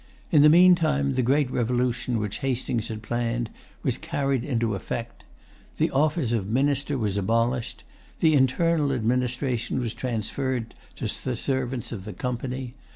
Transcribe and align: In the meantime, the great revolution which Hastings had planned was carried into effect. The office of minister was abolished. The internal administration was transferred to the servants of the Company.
In 0.31 0.41
the 0.41 0.49
meantime, 0.49 1.13
the 1.13 1.21
great 1.21 1.51
revolution 1.51 2.17
which 2.17 2.39
Hastings 2.39 2.87
had 2.87 3.03
planned 3.03 3.51
was 3.83 3.99
carried 3.99 4.43
into 4.43 4.73
effect. 4.73 5.23
The 5.77 5.91
office 5.91 6.31
of 6.31 6.47
minister 6.47 6.97
was 6.97 7.17
abolished. 7.17 7.83
The 8.19 8.33
internal 8.33 8.93
administration 8.93 9.79
was 9.79 9.93
transferred 9.93 10.73
to 10.95 11.03
the 11.23 11.35
servants 11.35 11.91
of 11.91 12.05
the 12.05 12.13
Company. 12.13 12.73